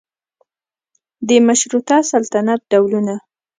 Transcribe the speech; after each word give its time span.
د 1.27 1.29
مشروطه 1.47 1.97
سلطنت 2.11 2.59
ډولونه 2.71 3.15